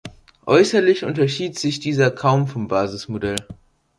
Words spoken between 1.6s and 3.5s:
dieser kaum vom Basismodell.